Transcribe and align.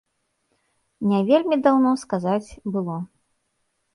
Не 1.09 1.19
вельмі 1.29 1.59
даўно, 1.67 1.91
сказаць, 2.05 2.47
было. 2.77 2.95